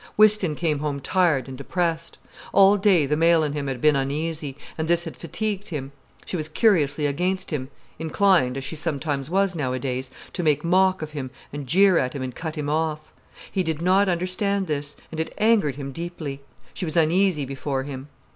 Whiston 0.15 0.55
came 0.55 0.79
home 0.79 0.99
tired 0.99 1.47
and 1.47 1.55
depressed. 1.55 2.17
All 2.53 2.75
day 2.75 3.05
the 3.05 3.15
male 3.15 3.43
in 3.43 3.53
him 3.53 3.67
had 3.67 3.79
been 3.79 3.95
uneasy, 3.95 4.57
and 4.75 4.87
this 4.87 5.03
had 5.03 5.15
fatigued 5.15 5.67
him. 5.67 5.91
She 6.25 6.35
was 6.35 6.49
curiously 6.49 7.05
against 7.05 7.51
him, 7.51 7.69
inclined, 7.99 8.57
as 8.57 8.63
she 8.63 8.75
sometimes 8.75 9.29
was 9.29 9.53
nowadays, 9.53 10.09
to 10.33 10.41
make 10.41 10.63
mock 10.63 11.03
of 11.03 11.11
him 11.11 11.29
and 11.53 11.67
jeer 11.67 11.99
at 11.99 12.13
him 12.13 12.23
and 12.23 12.33
cut 12.33 12.55
him 12.55 12.67
off. 12.67 13.13
He 13.51 13.61
did 13.61 13.79
not 13.79 14.09
understand 14.09 14.65
this, 14.65 14.97
and 15.11 15.19
it 15.19 15.35
angered 15.37 15.75
him 15.75 15.91
deeply. 15.91 16.41
She 16.73 16.85
was 16.85 16.97
uneasy 16.97 17.45
before 17.45 17.83
him. 17.83 18.07